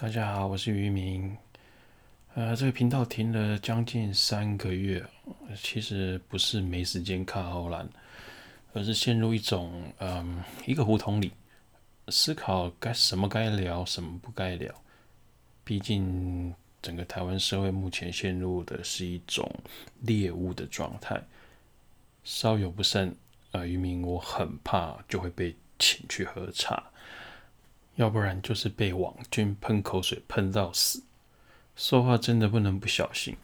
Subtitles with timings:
[0.00, 1.36] 大家好，我是渔民。
[2.32, 5.04] 呃，这个频道停了将近三个月，
[5.62, 7.86] 其实不是没时间看后栏，
[8.72, 11.30] 而是陷入一种嗯一个胡同里，
[12.08, 14.74] 思考该什么该聊，什么不该聊。
[15.64, 19.46] 毕竟整个台湾社会目前陷入的是一种
[20.00, 21.22] 猎物的状态，
[22.24, 23.14] 稍有不慎，
[23.50, 26.82] 呃，渔民我很怕就会被请去喝茶。
[28.00, 31.02] 要不然就是被网军喷口水喷到死，
[31.76, 33.36] 说话真的不能不小心。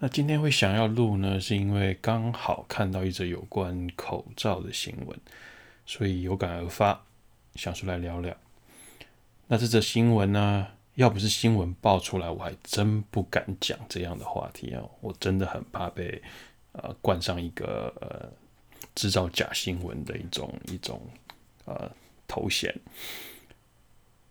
[0.00, 5.18] 那今天会想要录呢，是因为刚好看到一则有关口罩的新闻，
[5.86, 7.02] 所以有感而发，
[7.54, 8.36] 想出来聊聊。
[9.46, 14.90] 那这则新闻呢，要不是新闻爆出来，我还真不敢讲这样的话题哦。
[15.00, 16.22] 我真的很怕被
[16.72, 18.30] 呃冠上一个呃
[18.94, 21.00] 制造假新闻的一种一种
[21.64, 21.90] 呃
[22.26, 22.78] 头衔。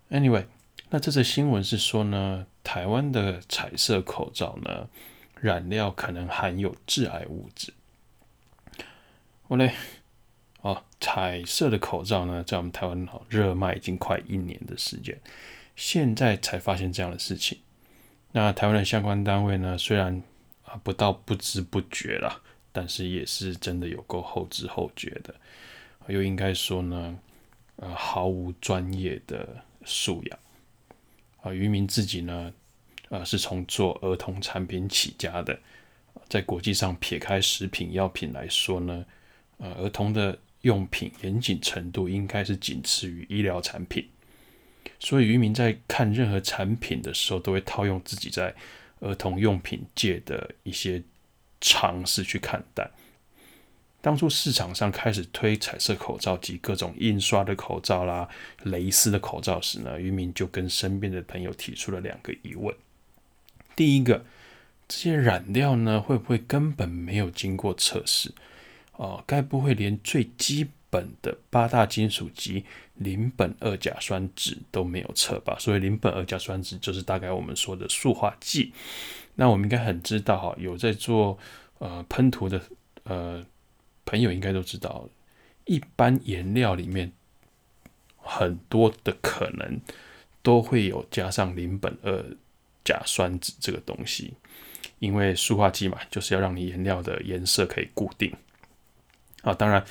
[0.10, 0.46] Anyway，
[0.90, 4.88] 那这则新闻是说呢，台湾的彩色口罩呢，
[5.42, 7.74] 染料可能含有致癌物质。
[9.48, 9.74] 我嘞，
[10.62, 15.20] 哦，彩色的口罩呢，在我们台湾热卖已经快一年的时间，
[15.76, 17.58] 现在才发现这样的事情。
[18.32, 20.24] 那台湾的相关单位呢，虽然
[20.64, 22.42] 啊不到不知不觉啦，
[22.72, 25.36] 但是也是真的有够后知后觉的，
[26.08, 27.20] 又应该说呢，
[27.76, 29.66] 呃，毫无专业的。
[29.88, 30.40] 素养。
[31.42, 32.54] 啊，渔民自己呢，
[33.10, 35.58] 呃，是从做儿童产品起家的，
[36.28, 39.06] 在国际上撇开食品药品来说呢，
[39.58, 44.06] 呃，儿童的用品严谨程度应该是仅次于医疗产品，
[45.00, 48.54] 所以渔民在看任何产品的时候，都会套用自己在
[49.00, 51.02] 儿童用品界的一些
[51.62, 52.90] 常识去看待。
[54.08, 58.26] 当初市场上开始推彩色口罩及各种印刷的口罩啦、
[58.64, 62.74] 蕾丝的口罩时呢，渔民就跟身边的朋友提出了两个疑问：
[63.76, 64.24] 第一个，
[64.88, 68.34] 这些染料呢会不会根本没有经过测试？
[68.94, 72.64] 哦，该不会连最基本的八大金属及
[72.94, 75.58] 邻苯二甲酸酯都没有测吧？
[75.60, 78.72] 所以邻苯二甲酸酯就是大概我们说的塑化剂。
[79.36, 81.38] 那我们应该很知道哈，有在做
[81.80, 82.62] 呃喷涂的
[83.04, 83.46] 呃。
[84.08, 85.08] 朋友应该都知道，
[85.66, 87.12] 一般颜料里面
[88.16, 89.80] 很多的可能
[90.42, 92.26] 都会有加上邻苯二
[92.86, 94.34] 甲酸酯这个东西，
[95.00, 98.34] 因为塑化剂嘛，就是要让你颜料的颜色可以固定。
[99.44, 99.84] 啊，当然，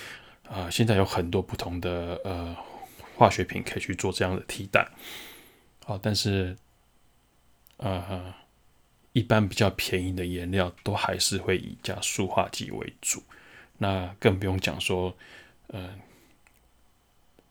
[0.49, 2.57] 啊，现在有很多不同的呃
[3.15, 4.89] 化学品可以去做这样的替代。
[5.85, 6.57] 好，但是，
[7.77, 8.35] 呃，
[9.13, 13.23] 一般比较便宜的颜料都还是会以加塑化剂为主。
[13.79, 15.15] 那更不用讲说，
[15.69, 15.91] 嗯，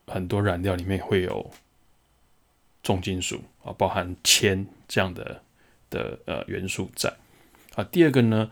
[0.07, 1.51] 很多染料里面会有
[2.81, 5.41] 重金属啊，包含铅这样的
[5.89, 7.13] 的呃元素在
[7.75, 7.83] 啊。
[7.83, 8.49] 第二个呢，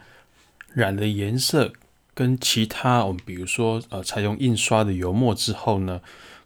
[0.74, 1.74] 染的颜色
[2.14, 6.02] 跟其他我们比如说呃采用印刷的油墨之后呢，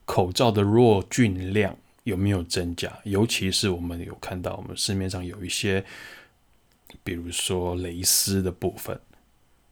[0.06, 3.00] 口罩的弱菌量有没有增加？
[3.04, 5.84] 尤其是我们有看到我们市面上有一些，
[7.04, 8.98] 比如说蕾丝的部分。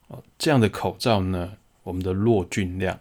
[0.08, 2.98] 哦，这样的口罩呢，我们的落菌量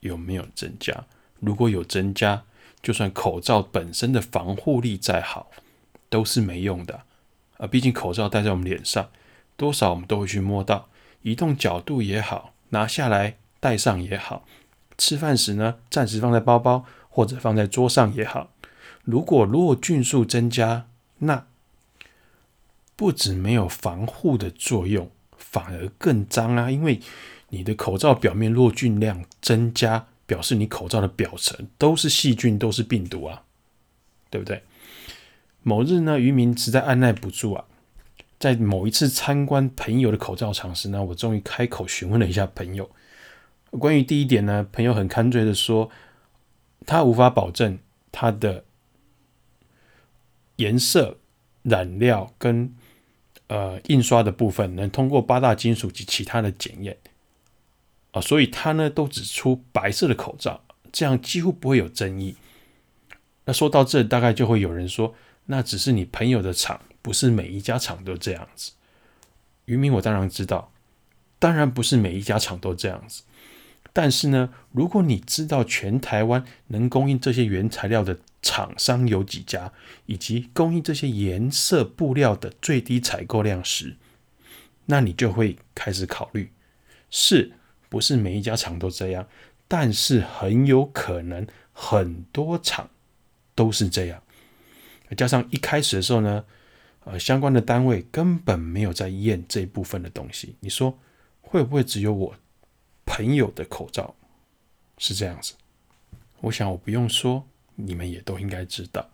[0.00, 1.04] 有没有增加？
[1.40, 2.44] 如果有增加，
[2.80, 5.50] 就算口罩本身的防护力再好，
[6.08, 7.02] 都是没用的
[7.58, 7.66] 啊。
[7.66, 9.08] 毕竟口罩戴在我们脸上，
[9.56, 10.88] 多少我们都会去摸到，
[11.22, 14.44] 移动角度也好，拿下来戴上也好，
[14.96, 18.50] 吃饭时呢，暂时放在包包或者放在桌上也好，
[19.02, 20.86] 如果落菌数增加，
[21.18, 21.46] 那
[22.94, 25.10] 不止没有防护的作用。
[25.38, 26.70] 反而更脏啊！
[26.70, 27.00] 因为
[27.50, 33.44] 你的口罩表面落菌量增加，表示你口罩的表层都是细菌，都是病毒啊，
[34.30, 34.62] 对不对？
[35.62, 37.64] 某日呢，渔民实在按耐不住啊，
[38.38, 42.90] 在某一次参观朋友的口罩厂时呢，我终于开口询问了一下朋友。
[43.70, 45.90] 关于第一点呢，朋友很干脆的说，
[46.84, 47.78] 他无法保证
[48.10, 48.64] 它的
[50.56, 51.18] 颜色、
[51.62, 52.74] 染料跟。
[53.48, 56.96] 呃，印刷的部分能通过八大金属及其他的检验
[58.10, 62.34] 啊，所以它呢都只出白色的口罩，这样几乎不会有争议。
[63.44, 65.14] 那说到这，大概就会有人说，
[65.44, 68.72] 那只是你朋友的厂，不是每一家厂都这样子。
[69.66, 70.72] 渔民，我当然知道，
[71.38, 73.22] 当然不是每一家厂都这样子。
[73.92, 79.72] 但是呢，如果你知道全台湾能供应这些原材料的厂商有几家，
[80.06, 83.96] 以及供应这些颜色布料的最低采购量时，
[84.84, 86.52] 那你就会开始考虑，
[87.10, 87.52] 是
[87.88, 89.26] 不是每一家厂都这样？
[89.66, 92.88] 但是很有可能很多厂
[93.56, 94.22] 都是这样。
[95.16, 96.44] 加上一开始的时候呢，
[97.04, 100.54] 呃，相关的单位根本没有在验这一部分的东西。
[100.60, 100.96] 你说
[101.40, 102.34] 会不会只有我
[103.04, 104.14] 朋友的口罩
[104.98, 105.54] 是这样子？
[106.42, 107.44] 我想我不用说，
[107.76, 109.08] 你们也都应该知道。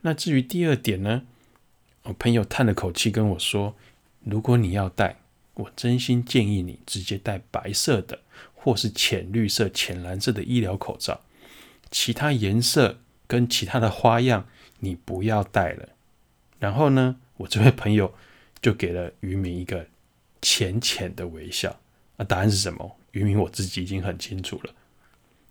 [0.00, 1.22] 那至于第二点呢，
[2.02, 3.76] 我朋友叹了口气跟我说
[4.24, 5.18] ：“如果你要戴，
[5.54, 8.20] 我真心建议你直接戴白色的，
[8.54, 11.20] 或是浅绿色、浅蓝色的医疗口罩，
[11.90, 14.48] 其他颜色跟其他的花样
[14.80, 15.90] 你不要戴了。”
[16.58, 18.14] 然后呢，我这位朋友
[18.60, 19.86] 就给了渔民一个
[20.40, 21.78] 浅浅的微笑。
[22.16, 22.96] 啊，答案是什么？
[23.12, 24.74] 渔民我自己已经很清楚了，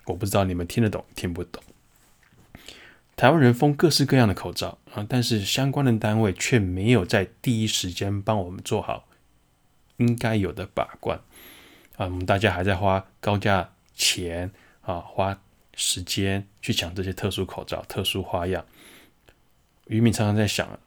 [0.05, 1.63] 我不知道你们听得懂听不懂。
[3.21, 9.07] 台湾人封各式各样的口罩啊，但是相关的单位却没有在第一时间帮我们做好
[9.97, 11.19] 应该有的把关
[11.97, 12.07] 啊。
[12.07, 14.49] 我们大家还在花高价钱
[14.81, 15.39] 啊，花
[15.75, 18.65] 时间去抢这些特殊口罩、特殊花样。
[19.85, 20.79] 渔民常常在想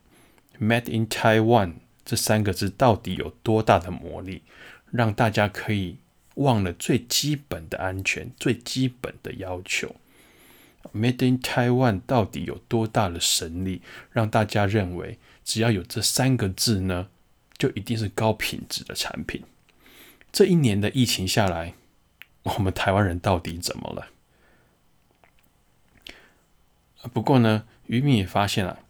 [0.61, 4.43] ，“Made in Taiwan” 这三个字到底有多大的魔力，
[4.91, 5.99] 让大家可以
[6.35, 9.95] 忘了最基本的安全、最基本的要求。
[10.93, 13.83] Made in Taiwan 到底有多大的神力，
[14.13, 17.09] 让大家认为只要有这三个字呢，
[17.57, 19.43] 就一定是高品质的产品？
[20.31, 21.75] 这一年的疫情下来，
[22.43, 24.09] 我们台湾人到底怎么了？
[27.13, 28.81] 不过呢，渔民也发现了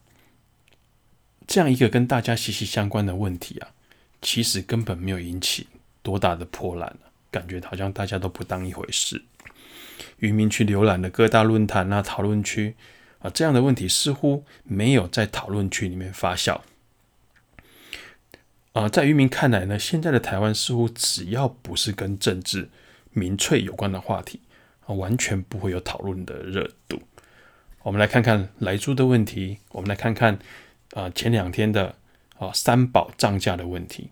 [1.47, 3.71] 这样一个跟大家息息相关的问题啊，
[4.21, 5.69] 其实根本没有引起
[6.03, 6.97] 多大的波澜
[7.31, 9.23] 感觉好像大家都不当一回事。
[10.19, 12.75] 渔民去浏览的各大论坛啊、讨论区
[13.21, 16.61] 啊，这样的问题似乎没有在讨论区里面发酵。
[18.73, 22.69] 啊，在渔民看来呢，现在的台湾似乎只要不是跟政治
[23.13, 24.41] 民粹有关的话题
[24.87, 27.01] 啊，完全不会有讨论的热度。
[27.83, 30.39] 我们来看看来猪的问题，我们来看看
[30.95, 31.95] 啊前两天的
[32.39, 34.11] 啊三宝涨价的问题。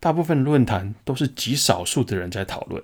[0.00, 2.82] 大部分论坛都是极少数的人在讨论。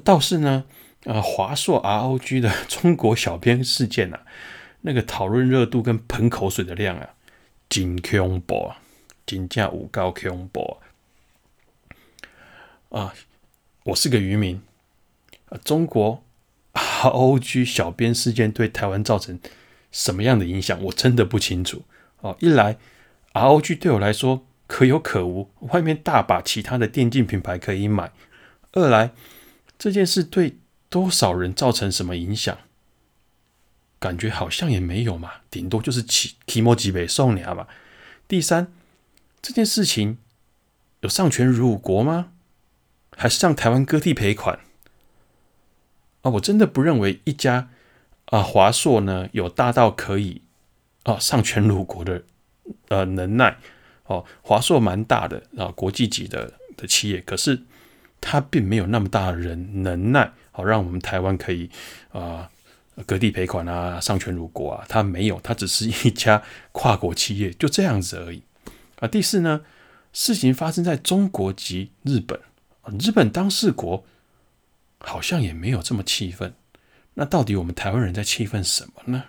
[0.00, 0.64] 倒是呢，
[1.04, 4.24] 呃，华硕 ROG 的 中国小编事件啊，
[4.82, 7.10] 那个讨论热度跟喷口水的量啊，
[7.68, 8.78] 真恐怖啊，
[9.26, 10.78] 金价五高恐怖
[12.90, 13.14] 啊！
[13.84, 14.62] 我是个渔民，
[15.48, 16.22] 啊，中国
[16.72, 19.40] ROG 小编事件对台湾造成
[19.90, 21.82] 什么样的影响，我真的不清楚
[22.20, 22.36] 哦。
[22.40, 22.76] 一来
[23.32, 28.10] ，ROG 对我来说可有可无，外面大把其他的电竞品牌可以买；
[28.72, 29.10] 二来，
[29.82, 30.58] 这件事对
[30.88, 32.56] 多少人造成什么影响？
[33.98, 37.66] 感觉好像也没有嘛，顶多就是起提莫几北送你吧。
[38.28, 38.72] 第三，
[39.42, 40.18] 这件事情
[41.00, 42.30] 有上权辱国吗？
[43.16, 44.60] 还是向台湾割地赔款？
[46.20, 47.68] 啊，我真的不认为一家
[48.26, 50.42] 啊华硕呢有大到可以
[51.02, 52.22] 啊上权辱国的
[52.86, 53.58] 呃能耐
[54.04, 54.24] 哦。
[54.42, 57.64] 华硕蛮大的啊，国际级的的企业，可是。
[58.22, 61.68] 他并没有那么大的人能耐，好让我们台湾可以
[62.12, 62.48] 啊
[63.04, 66.40] 割地赔款啊，上权辱国啊，他没有，他只是一家
[66.70, 68.42] 跨国企业，就这样子而已
[69.00, 69.08] 啊。
[69.08, 69.62] 第四呢，
[70.12, 72.40] 事情发生在中国及日本，
[72.98, 74.04] 日本当事国
[75.00, 76.54] 好像也没有这么气愤，
[77.14, 79.24] 那到底我们台湾人在气愤什么呢？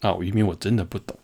[0.00, 1.16] 啊，渔民我真的不懂。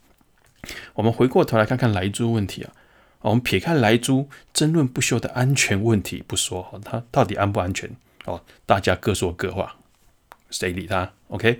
[0.95, 2.73] 我们回过头来看看莱猪问题啊。
[3.21, 7.91] 我们撇开来猪争论不休的安全问题不说，它到底安不安全？
[8.25, 9.77] 哦，大家各说各话，
[10.51, 11.59] 谁理他？OK。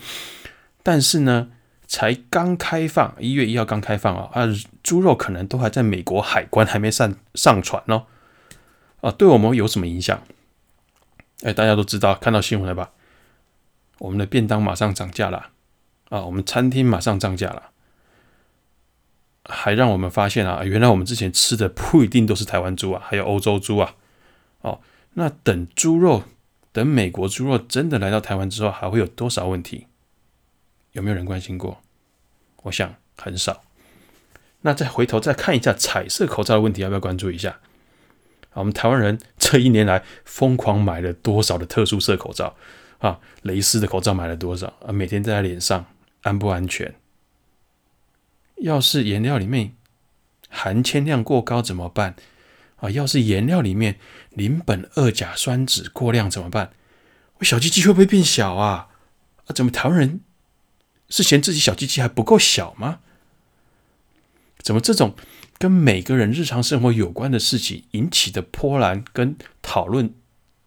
[0.83, 1.51] 但是呢，
[1.87, 4.47] 才刚开放，一月一号刚开放啊，啊，
[4.83, 8.07] 猪肉可能都还在美国海关还没上上传哦。
[9.01, 10.23] 啊，对我们有什么影响？
[11.43, 12.93] 哎，大家都知道，看到新闻了吧？
[13.99, 15.51] 我们的便当马上涨价了，
[16.09, 17.71] 啊，我们餐厅马上涨价了。
[19.49, 23.95] 还让我们发现啊，原来我们之前吃的不一定都是台湾猪啊，还有欧洲猪啊。
[24.61, 24.81] 哦，
[25.15, 26.25] 那等猪肉，
[26.73, 29.87] 等美国猪肉真的来到台湾之后，还会有多少问题？
[30.93, 31.81] 有没有人关心过？
[32.65, 33.63] 我想很少。
[34.63, 37.61] 那再回头再看一下彩色口罩的问题，要不要关注一下？
[38.55, 42.57] 我们台湾人这一年来疯狂买了多少的特殊色口罩
[42.99, 43.21] 啊？
[43.43, 44.91] 蕾丝的口罩买了多少啊？
[44.91, 45.85] 每天戴在脸上
[46.23, 46.95] 安不安全？
[48.57, 49.75] 要是颜料里面
[50.49, 52.17] 含铅量过高怎么办？
[52.77, 53.99] 啊，要是颜料里面
[54.31, 56.73] 邻苯二甲酸酯过量怎么办？
[57.39, 58.89] 我小鸡鸡会不会变小啊？
[59.47, 60.21] 啊，怎么台湾人
[61.09, 63.01] 是嫌自己小鸡鸡还不够小吗？
[64.59, 65.15] 怎么这种
[65.59, 70.13] 跟每个人日常生活有关的事情引起的波澜跟讨论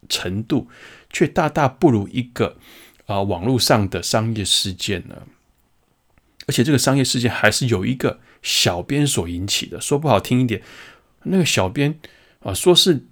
[0.08, 0.70] 程度，
[1.10, 2.58] 却大大不如一个
[3.06, 5.24] 啊网络上的商业事件呢？
[6.50, 9.80] 而且这个商业事件还是有一个小编所引起的。
[9.80, 10.64] 说不好听一点，
[11.26, 12.00] 那个小编
[12.40, 13.06] 啊，说是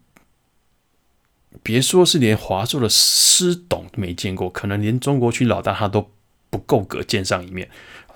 [1.61, 6.09] 别说是连华硕的师董没见过，可能连中国区老大他都
[6.49, 7.69] 不够格见上一面。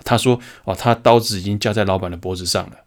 [0.04, 2.78] 他说：“哦，他刀子已经架在老板的脖子上了。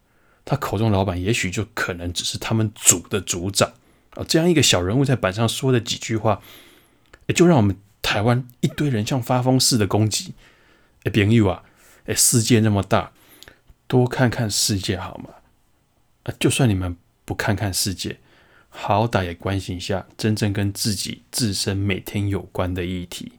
[0.44, 3.72] 他口中老板也许就可能只是他们组的组长
[4.10, 4.22] 啊。
[4.28, 6.42] 这样一个小人物在板上说的几句话，
[7.34, 10.34] 就让我们台湾一堆人像发疯似的攻击。
[11.04, 11.62] 哎，朋友啊，
[12.06, 13.12] 哎，世界那么大，
[13.86, 15.30] 多看看世界好吗？
[16.24, 18.18] 啊，就算你们不看看世界，
[18.68, 23.32] 好歹也关心一下真正跟自己自身每天有关的议题。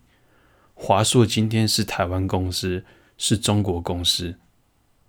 [0.74, 2.86] 华硕今天是台湾公司。”
[3.20, 4.36] 是中国公司，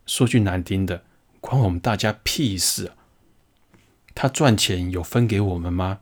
[0.06, 1.04] 说句难听的，
[1.42, 2.96] 关我们大家屁事啊！
[4.14, 5.98] 他赚钱有分给我们吗？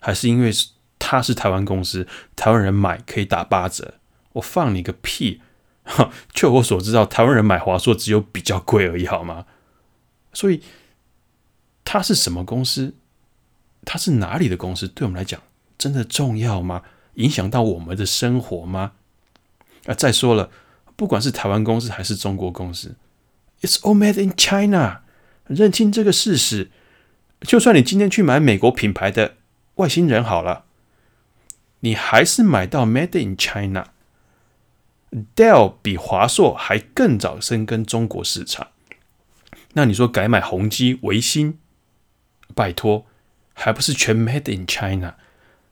[0.00, 0.50] 还是因为
[0.98, 4.00] 他是台湾公司，台湾人买可以打八折？
[4.32, 5.42] 我放你个屁！
[5.84, 9.46] 哈，就我所知道，台湾人买华硕只有比较贵而已，好吗？
[10.32, 10.62] 所以
[11.84, 12.94] 他是什么公司？
[13.84, 14.88] 他是哪里的公司？
[14.88, 15.40] 对我们来讲，
[15.76, 16.82] 真的重要吗？
[17.14, 18.92] 影响到我们的生活吗？
[19.86, 20.50] 啊，再说了。
[20.96, 22.96] 不管是台湾公司还是中国公司
[23.60, 25.02] ，It's all made in China。
[25.46, 26.70] 认清这个事实，
[27.40, 29.34] 就算你今天去买美国品牌的
[29.74, 30.64] 外星人好了，
[31.80, 33.88] 你还是买到 Made in China。
[35.36, 38.68] Dell 比华硕还更早深耕中国市场，
[39.74, 41.58] 那你说改买宏基、维新，
[42.54, 43.06] 拜托，
[43.52, 45.14] 还不是全 Made in China？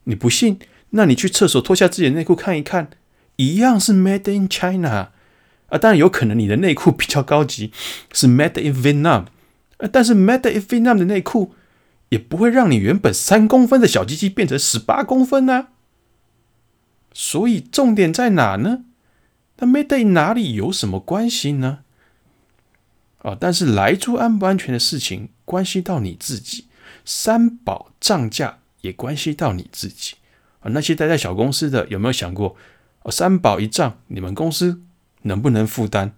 [0.05, 0.61] 你不信？
[0.91, 2.91] 那你去厕所脱下自己的内裤看一看。
[3.37, 5.13] 一样是 Made in China
[5.69, 7.73] 啊，当然有可能你的内裤比较高级，
[8.13, 9.27] 是 Made in Vietnam
[9.79, 11.55] 啊，但是 Made in Vietnam 的内裤
[12.11, 15.69] 也不会让你原本三公分的小鸡鸡变成十八公分呢。
[17.13, 18.85] 所以重点在哪呢？
[19.63, 21.85] 那 Made in 哪里有什么关系呢？
[23.19, 26.67] 啊，但是来租安不安全的事情关系到你自己，
[27.05, 30.17] 三保涨价也关系到你自己
[30.59, 30.73] 啊。
[30.73, 32.57] 那些待在小公司的有没有想过？
[33.03, 34.83] 哦，三保一涨，你们公司
[35.23, 36.13] 能不能负担？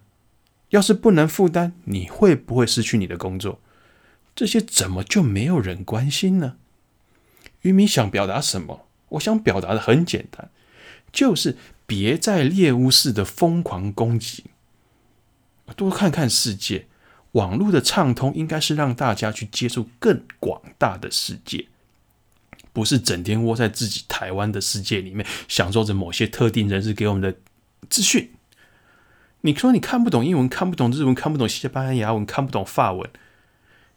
[0.69, 3.61] 要是不能负担，你会不会失去你的工作？
[4.35, 6.55] 这些怎么就没有人关心呢？
[7.61, 8.87] 渔民想表达什么？
[9.09, 10.49] 我想表达的很简单，
[11.11, 14.45] 就是别再猎巫式的疯狂攻击，
[15.75, 16.87] 多看看世界。
[17.33, 21.67] 网络的畅通，应该是让大家去接触更广大的世界。
[22.71, 27.37] 不是整天窝在自己台湾的世界里面，享受着某些特定人士给我们的
[27.89, 28.31] 资讯。
[29.41, 33.09] 你说你看不懂英文，看不懂日文，看不懂西班牙文，看不懂法文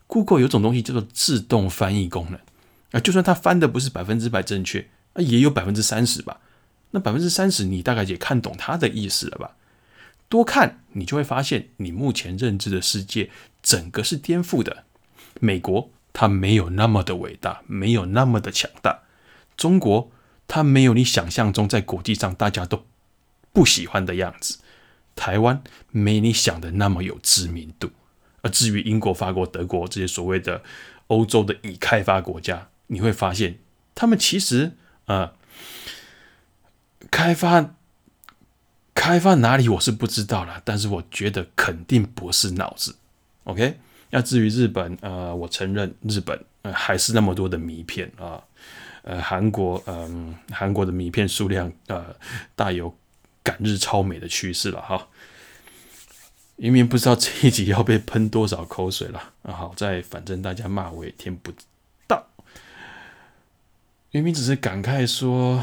[0.09, 2.41] ，Google 有种东西叫做自动翻译功能
[2.91, 6.41] 啊，就算它翻的不是百分之百正确，啊，也有百分之三十吧。
[6.91, 9.57] 那百分之三十，你大概也看懂它的意思了吧？
[10.29, 13.31] 多看，你就会发现，你目前认知的世界
[13.63, 14.85] 整个是颠覆的。
[15.41, 15.91] 美国。
[16.11, 19.03] 它没有那么的伟大，没有那么的强大。
[19.57, 20.11] 中国，
[20.49, 22.87] 它没有你想象中在国际上大家都
[23.53, 24.59] 不喜欢的样子。
[25.15, 27.91] 台湾没你想的那么有知名度。
[28.43, 30.65] 而至于英国、法国、德国这些所谓的
[31.07, 33.61] 欧洲的已开发国家，你会发现
[33.95, 34.73] 他们其实
[35.05, 35.35] 啊，
[37.11, 37.75] 开发
[38.95, 42.97] 开发哪里我是不知道了，但是我觉得肯定不是脑子。
[43.45, 43.79] OK。
[44.11, 48.43] 那至于日本，呃，我承认日本呃还是那么多的迷片啊，
[49.03, 52.07] 呃，韩国，嗯，韩国的米片数量呃
[52.57, 52.97] 大有
[53.43, 55.09] 赶日超美的趋势了哈。
[56.57, 61.53] 明明不知道这一集要被喷多少口水了，好在反正大家骂我也听不
[62.07, 62.27] 到。
[64.11, 65.63] 明明只是感慨说，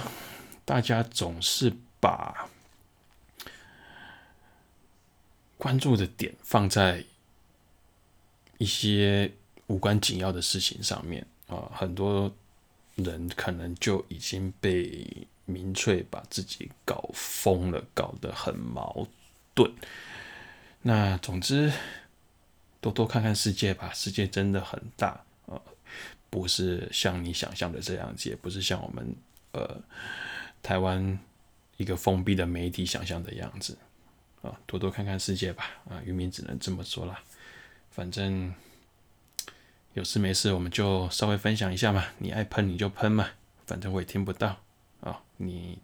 [0.66, 2.50] 大家总是把
[5.58, 7.06] 关注的点放在。
[8.58, 9.30] 一些
[9.68, 12.34] 无关紧要的事情上面啊，很多
[12.96, 15.06] 人可能就已经被
[15.44, 19.06] 民粹把自己搞疯了，搞得很矛
[19.54, 19.70] 盾。
[20.82, 21.70] 那总之，
[22.80, 25.60] 多多看看世界吧，世界真的很大啊，
[26.30, 29.14] 不是像你想象的这样子，也不是像我们
[29.52, 29.78] 呃
[30.66, 31.20] 台湾
[31.78, 33.78] 一个封闭的媒体想象的样子
[34.42, 34.60] 啊。
[34.66, 37.20] 多多看看世界吧，啊，渔民只能这么说了。
[37.92, 38.52] 反正
[39.94, 42.04] 有事没事，我们就稍微分享一下嘛。
[42.18, 43.30] 你爱喷你就喷嘛，
[43.68, 44.58] 反正我也听不到
[45.02, 45.22] 啊。
[45.38, 45.78] 你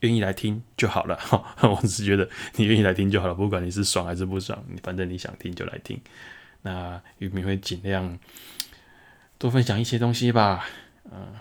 [0.00, 1.18] 愿意来听就好了。
[1.62, 5.98] 我只是觉得你愿意来听就好了，不管你是爽还是不爽，你反正你想听就来听。
[6.60, 8.18] 那渔民会尽量
[9.38, 10.66] 多分享一些东西吧。
[11.10, 11.40] 嗯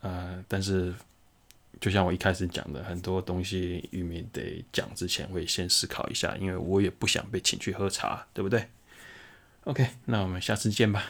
[0.00, 0.94] 呃，但是
[1.84, 8.66] 就像我一开始讲的，很多东西玉米得讲之前会先思考一下，因为我也不想被请去喝茶，对不对
[9.64, 11.04] ？OK，那我们下次见吧。